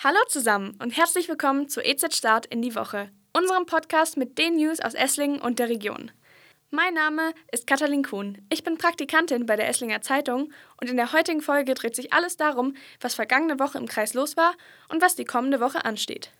Hallo 0.00 0.20
zusammen 0.28 0.78
und 0.80 0.96
herzlich 0.96 1.28
willkommen 1.28 1.68
zu 1.68 1.84
EZ 1.84 2.14
Start 2.14 2.46
in 2.46 2.62
die 2.62 2.76
Woche, 2.76 3.10
unserem 3.36 3.66
Podcast 3.66 4.16
mit 4.16 4.38
den 4.38 4.54
News 4.54 4.78
aus 4.78 4.94
Esslingen 4.94 5.40
und 5.40 5.58
der 5.58 5.68
Region. 5.68 6.12
Mein 6.70 6.94
Name 6.94 7.34
ist 7.50 7.66
Katalin 7.66 8.04
Kuhn. 8.04 8.38
Ich 8.48 8.62
bin 8.62 8.78
Praktikantin 8.78 9.44
bei 9.44 9.56
der 9.56 9.68
Esslinger 9.68 10.00
Zeitung 10.00 10.52
und 10.80 10.88
in 10.88 10.96
der 10.96 11.12
heutigen 11.12 11.42
Folge 11.42 11.74
dreht 11.74 11.96
sich 11.96 12.12
alles 12.12 12.36
darum, 12.36 12.76
was 13.00 13.16
vergangene 13.16 13.58
Woche 13.58 13.76
im 13.76 13.88
Kreis 13.88 14.14
los 14.14 14.36
war 14.36 14.54
und 14.88 15.02
was 15.02 15.16
die 15.16 15.24
kommende 15.24 15.58
Woche 15.58 15.84
ansteht. 15.84 16.30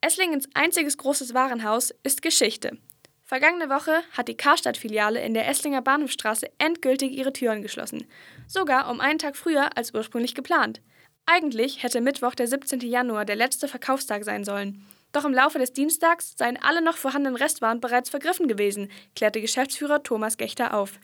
Esslingens 0.00 0.48
einziges 0.54 0.98
großes 0.98 1.34
Warenhaus 1.34 1.92
ist 2.04 2.22
Geschichte. 2.22 2.78
Vergangene 3.24 3.68
Woche 3.68 4.04
hat 4.12 4.28
die 4.28 4.36
Karstadt-Filiale 4.36 5.20
in 5.20 5.34
der 5.34 5.48
Esslinger 5.48 5.82
Bahnhofstraße 5.82 6.46
endgültig 6.58 7.10
ihre 7.10 7.32
Türen 7.32 7.62
geschlossen. 7.62 8.06
Sogar 8.46 8.88
um 8.88 9.00
einen 9.00 9.18
Tag 9.18 9.36
früher 9.36 9.76
als 9.76 9.92
ursprünglich 9.92 10.36
geplant. 10.36 10.80
Eigentlich 11.26 11.82
hätte 11.82 12.00
Mittwoch, 12.00 12.34
der 12.34 12.48
17. 12.48 12.80
Januar, 12.80 13.24
der 13.24 13.36
letzte 13.36 13.68
Verkaufstag 13.68 14.24
sein 14.24 14.44
sollen. 14.44 14.84
Doch 15.12 15.24
im 15.24 15.34
Laufe 15.34 15.58
des 15.58 15.72
Dienstags 15.72 16.34
seien 16.36 16.60
alle 16.60 16.82
noch 16.82 16.96
vorhandenen 16.96 17.36
Restwaren 17.36 17.80
bereits 17.80 18.10
vergriffen 18.10 18.48
gewesen, 18.48 18.90
klärte 19.14 19.40
Geschäftsführer 19.40 20.02
Thomas 20.02 20.36
Gechter 20.36 20.74
auf. 20.74 20.98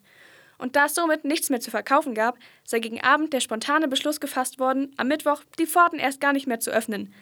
Und 0.59 0.75
da 0.75 0.87
es 0.87 0.95
somit 0.95 1.25
nichts 1.25 1.51
mehr 1.51 1.61
zu 1.61 1.71
verkaufen 1.71 2.15
gab, 2.15 2.37
sei 2.65 2.81
gegen 2.81 3.01
Abend 3.01 3.33
der 3.33 3.41
spontane 3.41 3.87
Beschluss 3.87 4.19
gefasst 4.19 4.59
worden, 4.59 4.93
am 4.97 5.09
Mittwoch 5.09 5.45
die 5.59 5.67
Pforten 5.67 5.99
erst 5.99 6.21
gar 6.21 6.33
nicht 6.33 6.47
mehr 6.47 6.59
zu 6.59 6.71
öffnen. 6.71 7.15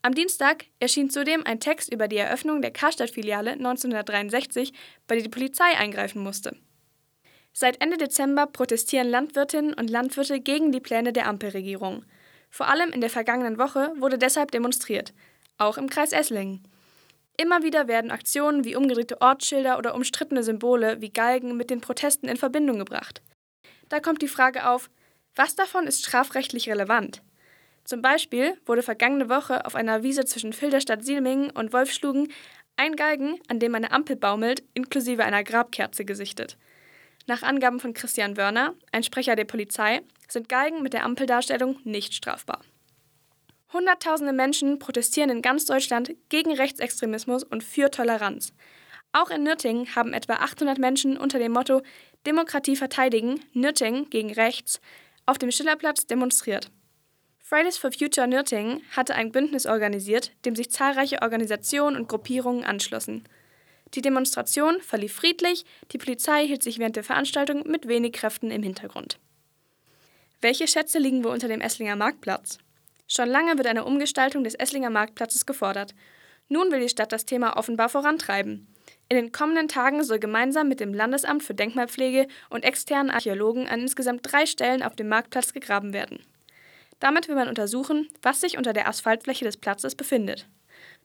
Am 0.00 0.14
Dienstag 0.14 0.64
erschien 0.80 1.10
zudem 1.10 1.46
ein 1.46 1.60
Text 1.60 1.92
über 1.92 2.08
die 2.08 2.16
Eröffnung 2.16 2.60
der 2.60 2.72
Karstadt-Filiale 2.72 3.52
1963, 3.52 4.72
bei 5.06 5.14
der 5.14 5.22
die 5.22 5.30
Polizei 5.30 5.76
eingreifen 5.78 6.22
musste. 6.22 6.56
Seit 7.52 7.80
Ende 7.80 7.98
Dezember 7.98 8.46
protestieren 8.46 9.08
Landwirtinnen 9.08 9.74
und 9.74 9.90
Landwirte 9.90 10.40
gegen 10.40 10.72
die 10.72 10.80
Pläne 10.80 11.12
der 11.12 11.28
Ampelregierung. 11.28 12.04
Vor 12.52 12.68
allem 12.68 12.90
in 12.90 13.00
der 13.00 13.08
vergangenen 13.08 13.58
Woche 13.58 13.94
wurde 13.96 14.18
deshalb 14.18 14.50
demonstriert, 14.50 15.14
auch 15.56 15.78
im 15.78 15.88
Kreis 15.88 16.12
Esslingen. 16.12 16.62
Immer 17.38 17.62
wieder 17.62 17.88
werden 17.88 18.10
Aktionen 18.10 18.66
wie 18.66 18.76
umgedrehte 18.76 19.22
Ortsschilder 19.22 19.78
oder 19.78 19.94
umstrittene 19.94 20.42
Symbole 20.42 21.00
wie 21.00 21.08
Galgen 21.08 21.56
mit 21.56 21.70
den 21.70 21.80
Protesten 21.80 22.28
in 22.28 22.36
Verbindung 22.36 22.78
gebracht. 22.78 23.22
Da 23.88 24.00
kommt 24.00 24.20
die 24.20 24.28
Frage 24.28 24.68
auf, 24.68 24.90
was 25.34 25.54
davon 25.54 25.86
ist 25.86 26.04
strafrechtlich 26.04 26.68
relevant? 26.68 27.22
Zum 27.84 28.02
Beispiel 28.02 28.60
wurde 28.66 28.82
vergangene 28.82 29.30
Woche 29.30 29.64
auf 29.64 29.74
einer 29.74 30.02
Wiese 30.02 30.26
zwischen 30.26 30.52
Filderstadt-Sielmingen 30.52 31.50
und 31.50 31.72
Wolfschlugen 31.72 32.30
ein 32.76 32.96
Galgen, 32.96 33.40
an 33.48 33.60
dem 33.60 33.74
eine 33.74 33.92
Ampel 33.92 34.16
baumelt, 34.16 34.62
inklusive 34.74 35.24
einer 35.24 35.42
Grabkerze 35.42 36.04
gesichtet. 36.04 36.58
Nach 37.26 37.42
Angaben 37.42 37.80
von 37.80 37.94
Christian 37.94 38.36
Wörner, 38.36 38.74
ein 38.90 39.02
Sprecher 39.02 39.36
der 39.36 39.44
Polizei, 39.44 40.02
sind 40.28 40.48
Galgen 40.48 40.82
mit 40.82 40.92
der 40.92 41.04
Ampeldarstellung 41.04 41.78
nicht 41.84 42.14
strafbar. 42.14 42.60
Hunderttausende 43.72 44.32
Menschen 44.32 44.78
protestieren 44.78 45.30
in 45.30 45.40
ganz 45.40 45.64
Deutschland 45.64 46.14
gegen 46.28 46.52
Rechtsextremismus 46.52 47.42
und 47.44 47.64
für 47.64 47.90
Toleranz. 47.90 48.52
Auch 49.12 49.30
in 49.30 49.44
Nürtingen 49.44 49.94
haben 49.94 50.12
etwa 50.12 50.34
800 50.34 50.78
Menschen 50.78 51.16
unter 51.16 51.38
dem 51.38 51.52
Motto 51.52 51.82
Demokratie 52.26 52.76
verteidigen, 52.76 53.40
Nürtingen 53.52 54.10
gegen 54.10 54.32
rechts, 54.32 54.80
auf 55.26 55.38
dem 55.38 55.50
Schillerplatz 55.50 56.06
demonstriert. 56.06 56.70
Fridays 57.38 57.76
for 57.76 57.92
Future 57.92 58.26
Nürtingen 58.26 58.82
hatte 58.96 59.14
ein 59.14 59.30
Bündnis 59.32 59.66
organisiert, 59.66 60.32
dem 60.44 60.56
sich 60.56 60.70
zahlreiche 60.70 61.20
Organisationen 61.22 61.96
und 61.96 62.08
Gruppierungen 62.08 62.64
anschlossen. 62.64 63.24
Die 63.94 64.02
Demonstration 64.02 64.80
verlief 64.80 65.14
friedlich, 65.14 65.64
die 65.92 65.98
Polizei 65.98 66.46
hielt 66.46 66.62
sich 66.62 66.78
während 66.78 66.96
der 66.96 67.04
Veranstaltung 67.04 67.68
mit 67.68 67.88
wenig 67.88 68.12
Kräften 68.12 68.50
im 68.50 68.62
Hintergrund. 68.62 69.18
Welche 70.40 70.66
Schätze 70.66 70.98
liegen 70.98 71.22
wohl 71.24 71.32
unter 71.32 71.48
dem 71.48 71.60
Esslinger 71.60 71.96
Marktplatz? 71.96 72.58
Schon 73.06 73.28
lange 73.28 73.58
wird 73.58 73.66
eine 73.66 73.84
Umgestaltung 73.84 74.42
des 74.44 74.54
Esslinger 74.54 74.90
Marktplatzes 74.90 75.44
gefordert. 75.44 75.94
Nun 76.48 76.72
will 76.72 76.80
die 76.80 76.88
Stadt 76.88 77.12
das 77.12 77.26
Thema 77.26 77.56
offenbar 77.56 77.90
vorantreiben. 77.90 78.66
In 79.08 79.16
den 79.16 79.32
kommenden 79.32 79.68
Tagen 79.68 80.02
soll 80.02 80.18
gemeinsam 80.18 80.68
mit 80.68 80.80
dem 80.80 80.94
Landesamt 80.94 81.42
für 81.42 81.54
Denkmalpflege 81.54 82.26
und 82.48 82.64
externen 82.64 83.10
Archäologen 83.10 83.68
an 83.68 83.80
insgesamt 83.80 84.20
drei 84.22 84.46
Stellen 84.46 84.82
auf 84.82 84.96
dem 84.96 85.08
Marktplatz 85.08 85.52
gegraben 85.52 85.92
werden. 85.92 86.24
Damit 86.98 87.28
will 87.28 87.34
man 87.34 87.48
untersuchen, 87.48 88.08
was 88.22 88.40
sich 88.40 88.56
unter 88.56 88.72
der 88.72 88.88
Asphaltfläche 88.88 89.44
des 89.44 89.58
Platzes 89.58 89.94
befindet. 89.94 90.46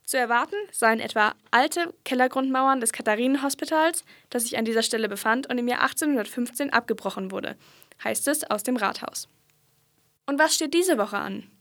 Zu 0.07 0.17
erwarten 0.17 0.55
seien 0.71 1.01
etwa 1.01 1.35
alte 1.51 1.93
Kellergrundmauern 2.05 2.79
des 2.79 2.93
Katharinenhospitals, 2.93 4.05
das 4.29 4.43
sich 4.43 4.57
an 4.57 4.63
dieser 4.63 4.81
Stelle 4.81 5.09
befand 5.09 5.49
und 5.49 5.57
im 5.57 5.67
Jahr 5.67 5.81
1815 5.81 6.71
abgebrochen 6.71 7.29
wurde, 7.29 7.57
heißt 8.01 8.25
es 8.29 8.49
aus 8.49 8.63
dem 8.63 8.77
Rathaus. 8.77 9.27
Und 10.25 10.39
was 10.39 10.55
steht 10.55 10.73
diese 10.73 10.97
Woche 10.97 11.17
an? 11.17 11.51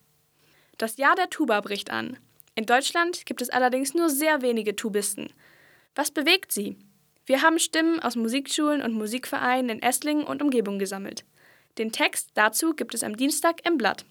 Das 0.78 0.96
Jahr 0.96 1.16
der 1.16 1.28
Tuba 1.28 1.60
bricht 1.60 1.90
an. 1.90 2.18
In 2.54 2.66
Deutschland 2.66 3.26
gibt 3.26 3.42
es 3.42 3.50
allerdings 3.50 3.94
nur 3.94 4.10
sehr 4.10 4.42
wenige 4.42 4.76
Tubisten. 4.76 5.32
Was 5.96 6.12
bewegt 6.12 6.52
sie? 6.52 6.76
Wir 7.24 7.42
haben 7.42 7.58
Stimmen 7.58 7.98
aus 7.98 8.14
Musikschulen 8.14 8.80
und 8.80 8.92
Musikvereinen 8.92 9.70
in 9.70 9.82
Esslingen 9.82 10.24
und 10.24 10.40
Umgebung 10.40 10.78
gesammelt. 10.78 11.24
Den 11.78 11.90
Text 11.90 12.30
dazu 12.34 12.74
gibt 12.74 12.94
es 12.94 13.02
am 13.02 13.16
Dienstag 13.16 13.66
im 13.66 13.76
Blatt. 13.76 14.04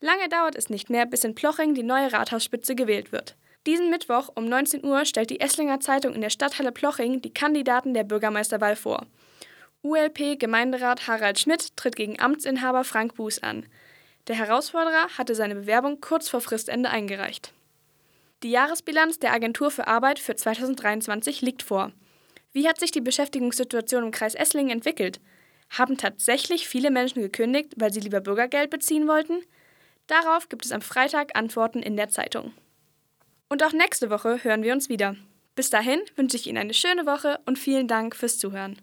Lange 0.00 0.28
dauert 0.28 0.56
es 0.56 0.68
nicht 0.68 0.90
mehr, 0.90 1.06
bis 1.06 1.24
in 1.24 1.34
Ploching 1.34 1.74
die 1.74 1.82
neue 1.82 2.12
Rathausspitze 2.12 2.74
gewählt 2.74 3.12
wird. 3.12 3.36
Diesen 3.66 3.90
Mittwoch 3.90 4.30
um 4.34 4.44
19 4.44 4.84
Uhr 4.84 5.04
stellt 5.04 5.30
die 5.30 5.40
Esslinger 5.40 5.80
Zeitung 5.80 6.14
in 6.14 6.20
der 6.20 6.30
Stadthalle 6.30 6.70
Ploching 6.70 7.22
die 7.22 7.32
Kandidaten 7.34 7.94
der 7.94 8.04
Bürgermeisterwahl 8.04 8.76
vor. 8.76 9.06
ULP-Gemeinderat 9.82 11.06
Harald 11.08 11.38
Schmidt 11.38 11.76
tritt 11.76 11.96
gegen 11.96 12.20
Amtsinhaber 12.20 12.84
Frank 12.84 13.14
Buß 13.14 13.42
an. 13.42 13.66
Der 14.28 14.36
Herausforderer 14.36 15.08
hatte 15.16 15.34
seine 15.34 15.54
Bewerbung 15.54 16.00
kurz 16.00 16.28
vor 16.28 16.40
Fristende 16.40 16.90
eingereicht. 16.90 17.52
Die 18.42 18.50
Jahresbilanz 18.50 19.18
der 19.18 19.32
Agentur 19.32 19.70
für 19.70 19.86
Arbeit 19.86 20.18
für 20.18 20.36
2023 20.36 21.40
liegt 21.40 21.62
vor. 21.62 21.92
Wie 22.52 22.68
hat 22.68 22.78
sich 22.78 22.90
die 22.90 23.00
Beschäftigungssituation 23.00 24.04
im 24.04 24.10
Kreis 24.10 24.34
Esslingen 24.34 24.70
entwickelt? 24.70 25.20
Haben 25.70 25.96
tatsächlich 25.96 26.68
viele 26.68 26.90
Menschen 26.90 27.22
gekündigt, 27.22 27.74
weil 27.76 27.92
sie 27.92 28.00
lieber 28.00 28.20
Bürgergeld 28.20 28.70
beziehen 28.70 29.08
wollten? 29.08 29.42
Darauf 30.06 30.48
gibt 30.48 30.64
es 30.64 30.72
am 30.72 30.82
Freitag 30.82 31.36
Antworten 31.36 31.82
in 31.82 31.96
der 31.96 32.08
Zeitung. 32.08 32.52
Und 33.48 33.62
auch 33.62 33.72
nächste 33.72 34.10
Woche 34.10 34.42
hören 34.44 34.62
wir 34.62 34.72
uns 34.72 34.88
wieder. 34.88 35.16
Bis 35.54 35.70
dahin 35.70 36.00
wünsche 36.16 36.36
ich 36.36 36.46
Ihnen 36.46 36.58
eine 36.58 36.74
schöne 36.74 37.06
Woche 37.06 37.40
und 37.46 37.58
vielen 37.58 37.88
Dank 37.88 38.14
fürs 38.14 38.38
Zuhören. 38.38 38.80